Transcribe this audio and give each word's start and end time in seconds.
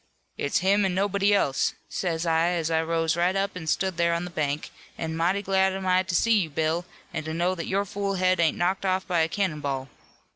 "'It's 0.35 0.57
him 0.65 0.83
an' 0.83 0.95
nobody 0.95 1.31
else,' 1.31 1.75
says 1.87 2.25
I, 2.25 2.47
as 2.53 2.71
I 2.71 2.81
rose 2.81 3.15
right 3.15 3.35
up 3.35 3.51
an' 3.53 3.67
stood 3.67 3.97
there 3.97 4.15
on 4.15 4.25
the 4.25 4.31
bank, 4.31 4.71
'an' 4.97 5.15
mighty 5.15 5.43
glad 5.43 5.73
am 5.73 5.85
I 5.85 6.01
to 6.01 6.15
see 6.15 6.39
you 6.39 6.49
Bill, 6.49 6.85
an' 7.13 7.23
to 7.25 7.35
know 7.35 7.53
that 7.53 7.67
your 7.67 7.85
fool 7.85 8.15
head 8.15 8.39
ain't 8.39 8.57
knocked 8.57 8.83
off 8.83 9.05
by 9.05 9.19
a 9.19 9.27
cannon 9.29 9.61
ball.' 9.61 9.89